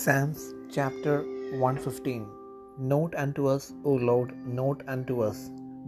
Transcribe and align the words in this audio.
Psalms 0.00 0.42
chapter 0.74 1.14
115 1.62 2.22
Note 2.90 3.14
unto 3.22 3.42
us, 3.54 3.64
O 3.84 3.92
Lord, 4.08 4.30
note 4.60 4.82
unto 4.92 5.16
us, 5.26 5.40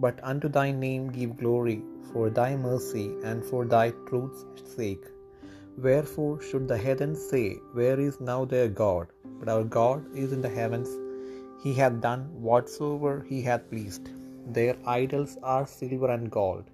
but 0.02 0.18
unto 0.30 0.48
thy 0.56 0.66
name 0.82 1.04
give 1.14 1.38
glory, 1.42 1.76
for 2.10 2.24
thy 2.38 2.50
mercy 2.64 3.06
and 3.28 3.46
for 3.50 3.62
thy 3.74 3.86
truth's 4.08 4.42
sake. 4.76 5.06
Wherefore 5.86 6.34
should 6.46 6.66
the 6.68 6.80
heavens 6.86 7.22
say, 7.30 7.46
Where 7.78 7.98
is 8.08 8.20
now 8.30 8.40
their 8.44 8.68
God? 8.82 9.06
But 9.38 9.48
our 9.54 9.64
God 9.78 10.04
is 10.24 10.34
in 10.36 10.42
the 10.46 10.54
heavens, 10.60 10.90
he 11.64 11.72
hath 11.80 11.96
done 12.08 12.24
whatsoever 12.48 13.14
he 13.30 13.40
hath 13.48 13.70
pleased. 13.70 14.10
Their 14.58 14.76
idols 15.00 15.38
are 15.54 15.66
silver 15.78 16.10
and 16.18 16.30
gold, 16.38 16.66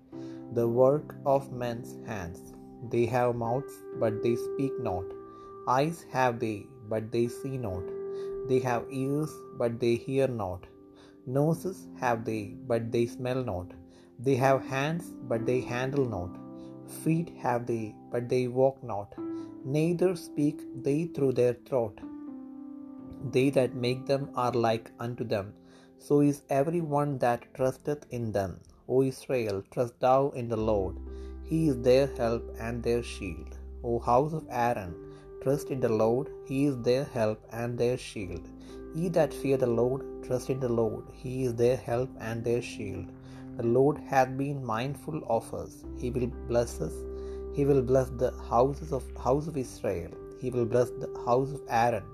the 0.58 0.68
work 0.82 1.14
of 1.36 1.52
men's 1.64 1.92
hands. 2.10 2.42
They 2.92 3.06
have 3.16 3.40
mouths, 3.46 3.76
but 4.02 4.20
they 4.24 4.36
speak 4.48 4.74
not. 4.90 5.08
Eyes 5.78 5.98
have 6.16 6.36
they, 6.44 6.58
but 6.92 7.10
they 7.14 7.26
see 7.38 7.56
not. 7.68 7.86
They 8.48 8.60
have 8.70 8.84
ears, 9.02 9.32
but 9.60 9.78
they 9.82 9.94
hear 10.06 10.28
not. 10.42 10.62
Noses 11.38 11.78
have 12.02 12.24
they, 12.28 12.42
but 12.70 12.90
they 12.94 13.06
smell 13.16 13.42
not. 13.52 13.68
They 14.26 14.36
have 14.44 14.70
hands, 14.76 15.04
but 15.30 15.44
they 15.48 15.60
handle 15.74 16.06
not. 16.16 16.32
Feet 17.02 17.28
have 17.44 17.62
they, 17.72 17.84
but 18.12 18.28
they 18.32 18.44
walk 18.60 18.78
not. 18.92 19.10
Neither 19.76 20.10
speak 20.16 20.58
they 20.86 20.98
through 21.14 21.34
their 21.40 21.56
throat. 21.68 21.98
They 23.34 23.48
that 23.58 23.74
make 23.86 24.02
them 24.10 24.24
are 24.34 24.54
like 24.68 24.90
unto 25.06 25.24
them. 25.34 25.48
So 26.06 26.20
is 26.30 26.42
every 26.60 26.82
one 26.98 27.12
that 27.24 27.42
trusteth 27.56 28.04
in 28.18 28.26
them. 28.38 28.52
O 28.88 29.02
Israel, 29.12 29.58
trust 29.72 29.96
thou 30.00 30.20
in 30.40 30.48
the 30.52 30.62
Lord. 30.72 30.96
He 31.48 31.58
is 31.70 31.78
their 31.88 32.06
help 32.20 32.44
and 32.66 32.82
their 32.82 33.02
shield. 33.12 33.52
O 33.88 33.98
house 33.98 34.32
of 34.38 34.46
Aaron, 34.66 34.94
trust 35.42 35.70
in 35.70 35.80
the 35.80 35.88
Lord. 35.88 36.28
He 36.46 36.66
is 36.66 36.76
their 36.78 37.04
help 37.04 37.44
and 37.52 37.78
their 37.78 37.96
shield. 37.96 38.46
Ye 38.94 39.08
that 39.10 39.32
fear 39.32 39.56
the 39.56 39.66
Lord, 39.66 40.02
trust 40.24 40.50
in 40.50 40.60
the 40.60 40.68
Lord. 40.68 41.04
He 41.12 41.44
is 41.44 41.54
their 41.54 41.76
help 41.76 42.10
and 42.20 42.44
their 42.44 42.62
shield. 42.62 43.06
The 43.56 43.66
Lord 43.66 43.98
hath 43.98 44.36
been 44.36 44.64
mindful 44.64 45.22
of 45.28 45.52
us. 45.54 45.84
He 45.98 46.10
will 46.10 46.28
bless 46.48 46.80
us. 46.80 46.94
He 47.54 47.64
will 47.64 47.82
bless 47.82 48.10
the 48.10 48.32
houses 48.48 48.92
of 48.92 49.04
house 49.16 49.46
of 49.46 49.56
Israel. 49.56 50.10
He 50.40 50.50
will 50.50 50.66
bless 50.66 50.90
the 50.90 51.10
house 51.26 51.52
of 51.52 51.62
Aaron. 51.68 52.04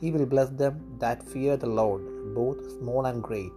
He 0.00 0.10
will 0.10 0.26
bless 0.26 0.50
them 0.50 0.96
that 0.98 1.22
fear 1.22 1.56
the 1.56 1.72
Lord, 1.80 2.02
both 2.34 2.60
small 2.78 3.06
and 3.06 3.22
great. 3.22 3.52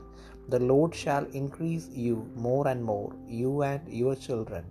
The 0.49 0.59
Lord 0.59 0.95
shall 0.95 1.25
increase 1.25 1.89
you 1.91 2.29
more 2.35 2.67
and 2.69 2.83
more, 2.83 3.13
you 3.27 3.63
and 3.63 3.87
your 4.01 4.15
children. 4.15 4.63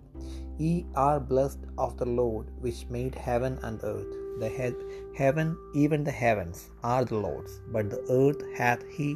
Ye 0.63 0.73
are 1.05 1.19
blessed 1.31 1.63
of 1.85 1.91
the 1.99 2.09
Lord, 2.21 2.47
which 2.65 2.81
made 2.95 3.15
heaven 3.27 3.55
and 3.67 3.79
earth. 3.93 4.13
The 4.41 4.49
he- 4.57 4.85
heaven, 5.19 5.49
even 5.83 6.03
the 6.07 6.15
heavens, 6.23 6.59
are 6.93 7.03
the 7.11 7.19
Lord's, 7.27 7.53
but 7.75 7.89
the 7.93 8.01
earth 8.21 8.41
hath 8.61 8.83
He 8.97 9.09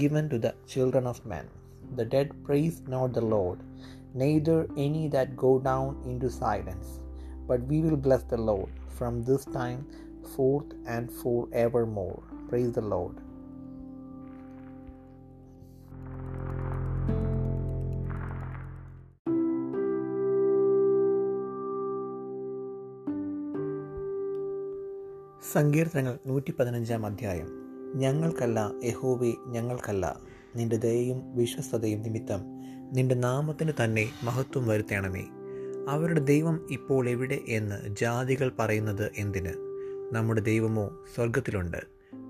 given 0.00 0.28
to 0.32 0.38
the 0.46 0.54
children 0.74 1.06
of 1.12 1.24
men. 1.34 1.46
The 2.00 2.06
dead 2.16 2.30
praise 2.48 2.78
not 2.94 3.14
the 3.18 3.26
Lord, 3.36 3.60
neither 4.24 4.58
any 4.86 5.04
that 5.16 5.36
go 5.46 5.52
down 5.70 5.90
into 6.12 6.30
silence. 6.44 6.88
But 7.48 7.62
we 7.72 7.80
will 7.86 8.00
bless 8.08 8.24
the 8.34 8.42
Lord 8.52 8.72
from 8.98 9.22
this 9.30 9.46
time 9.60 9.82
forth 10.36 10.70
and 10.96 11.12
forevermore. 11.22 12.22
Praise 12.50 12.72
the 12.78 12.88
Lord. 12.96 13.16
സങ്കീർത്തനങ്ങൾ 25.52 26.18
നൂറ്റി 26.26 26.52
പതിനഞ്ചാം 26.58 27.06
അധ്യായം. 27.06 27.48
ഞങ്ങൾക്കല്ല 27.94 28.70
യഹോവേ 28.84 29.32
ഞങ്ങൾക്കല്ല. 29.46 30.20
നിന്റെ 30.56 30.76
ദയയും 30.76 31.36
വിശ്വസ്തതയും 31.36 32.02
നിമിത്തം 32.02 32.40
നിന്റെ 32.92 33.14
നാമത്തിന് 33.14 33.72
തന്നെ 33.84 34.10
മഹത്വം 34.22 34.68
വരുത്തണമേ. 34.68 35.24
അവരുടെ 35.88 36.20
ദൈവം 36.20 36.66
ഇപ്പോൾ 36.70 37.08
എവിടെ 37.08 37.38
എന്ന് 37.48 37.96
ജാതികൾ 37.96 38.52
പറയുന്നത് 38.58 39.10
എന്തിന്? 39.18 39.52
നമ്മുടെ 40.12 40.40
ദൈവമോ 40.40 40.90
സ്വർഗത്തിലുണ്ട് 41.14 41.76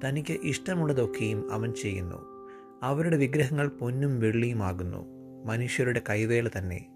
തനിക്ക് 0.05 0.37
ഇഷ്ടമുള്ളതൊക്കെയും 0.43 1.53
അവൻ 1.53 1.73
ചെയ്യുന്നു. 1.73 2.51
അവരുടെ 2.83 3.17
വിഗ്രഹങ്ങൾ 3.17 3.69
പൊന്നും 3.69 4.21
വെള്ളിയുമാകുന്നു. 4.21 5.07
മനുഷ്യരുടെ 5.45 6.03
കൈവേള 6.11 6.49
തന്നെ. 6.59 6.87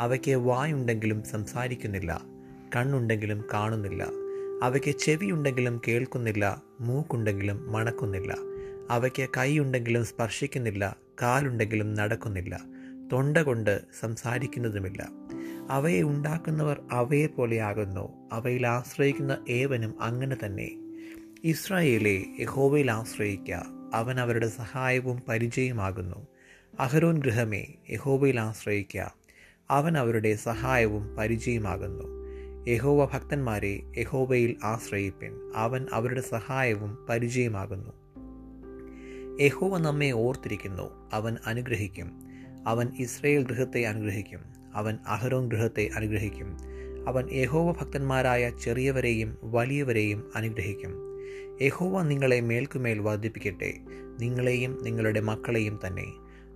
അവയ്ക്ക് 0.00 0.34
വായുണ്ടെങ്കിലും 0.34 1.22
സംസാരിക്കുന്നില്ല. 1.22 2.22
കണ്ണുണ്ടെങ്കിലും 2.76 3.44
കാണുന്നില്ല. 3.54 4.25
അവയ്ക്ക് 4.62 4.98
ചെവിയുണ്ടെങ്കിലും 4.98 5.80
കേൾക്കുന്നില്ല 5.88 6.62
മൂക്കുണ്ടെങ്കിലും 6.80 7.72
മണക്കുന്നില്ല. 7.72 8.36
അവയ്ക്ക് 8.90 9.28
കൈയുണ്ടെങ്കിലും 9.36 10.04
സ്പർശിക്കുന്നില്ല 10.04 10.96
കാലുണ്ടെങ്കിലും 11.22 11.94
നടക്കുന്നില്ല. 11.94 12.60
തൊണ്ട 13.12 13.38
കൊണ്ട് 13.38 13.80
സംസാരിക്കുന്നതുമില്ല. 14.00 15.08
അവയെ 15.70 16.02
ഉണ്ടാക്കുന്നവർ 16.02 16.80
അവയെ 16.90 17.26
പോലെയാകുന്നു 17.26 18.28
അവയിൽ 18.32 18.66
ആശ്രയിക്കുന്ന 18.66 19.38
ഏവനും 19.48 20.02
അങ്ങനെ 20.02 20.36
തന്നെ. 20.44 20.70
ഇസ്രായേലെ 21.44 22.24
യഹോവയിൽ 22.40 22.90
ആശ്രയിക്കുക 22.90 23.66
അവൻ 23.94 24.20
അവരുടെ 24.20 24.48
സഹായവും 24.48 25.22
പരിചയമാകുന്നു 25.28 26.26
അഹരോൻ 26.80 27.18
ഗൃഹമേ 27.18 27.66
യഹോവയിൽ 27.90 28.40
ആശ്രയിക്കുക 28.40 29.14
അവൻ 29.70 29.98
അവരുടെ 29.98 30.34
സഹായവും 30.34 31.16
പരിചയമാകുന്നു 31.16 32.15
യഹോവ 32.68 33.04
ഭക്തന്മാരെ 33.04 33.82
യഹോവയിൽ 33.96 34.56
ആശ്രയിപ്പിൻ. 34.64 35.52
അവൻ 35.56 35.86
അവരുടെ 35.92 36.20
സഹായവും 36.20 37.06
പരിചയമാകുന്നു. 37.08 37.92
യഹോവ 39.42 39.78
നമ്മെ 39.78 40.10
ഓർത്തിരിക്കുന്നു. 40.10 41.10
അവൻ 41.12 41.36
അനുഗ്രഹിക്കും. 41.46 42.10
അവൻ 42.66 42.88
ഇസ്രയേൽ 42.98 43.42
ഗൃഹത്തെ 43.42 43.82
അനുഗ്രഹിക്കും. 43.82 44.40
അവൻ 44.74 44.98
അഹരോൻ 45.06 45.48
ഗൃഹത്തെ 45.48 45.90
അനുഗ്രഹിക്കും. 45.96 46.56
അവൻ 47.08 47.30
യഹോവ 47.32 47.72
ഭക്തന്മാരായ 47.72 48.52
ചെറിയവരെയും 48.62 49.38
വലിയവരെയും 49.42 50.30
അനുഗ്രഹിക്കും. 50.34 51.22
യഹോവ 51.62 52.02
നിങ്ങളെ 52.02 52.40
മേൽക്കുമേൽ 52.40 52.98
വർദ്ധിപ്പിക്കട്ടെ. 52.98 53.72
നിങ്ങളെയും 54.20 54.78
നിങ്ങളുടെ 54.82 55.20
മക്കളെയും 55.20 55.80
തന്നെ. 55.86 56.04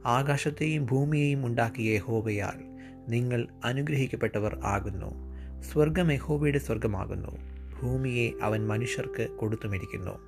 ആകാശത്തെയും 0.06 0.86
ഭൂമിയെയും 0.86 1.46
ഉണ്ടാക്കിയ 1.46 1.94
യഹോവയാൽ 1.94 2.58
നിങ്ങൾ 3.08 3.48
അനുഗ്രഹിക്കപ്പെട്ടവർ 3.64 4.60
ആകുന്നു. 4.64 5.29
സ്വർഗം 5.62 6.12
യഹോബയുടെ 6.12 6.58
സ്വർഗമാകുന്നു. 6.58 7.38
ഭൂമിയെ 7.80 8.32
അവൻ 8.42 8.66
മനുഷ്യർക്ക് 8.66 9.28
കൊടുത്തുമിരിക്കുന്നു. 9.36 10.18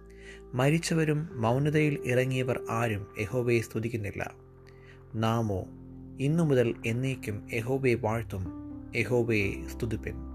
മരിച്ചവരും 0.54 1.28
മൗനതയിൽ 1.32 1.98
ഇറങ്ങിയവർ 2.06 2.60
ആരും 2.70 3.06
യഹോബയെ 3.20 3.60
സ്തുതിക്കുന്നില്ല. 3.60 4.34
നാമോ 5.14 5.66
ഇന്നു 6.20 6.42
മുതൽ 6.42 6.74
എന്നേക്കും 6.86 7.48
യഹോബയെ 7.52 7.94
വാഴ്ത്തും 7.94 8.46
യഹോബയെ 8.96 9.66
സ്തുതിപ്പിൻ. 9.66 10.31